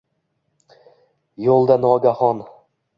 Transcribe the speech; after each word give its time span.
Yo’lda 1.49 1.81
nogahon. 1.87 2.45